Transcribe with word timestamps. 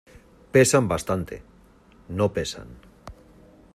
pesan 0.53 0.87
bastante. 0.87 1.43
no 2.09 2.33
pesan. 2.33 2.67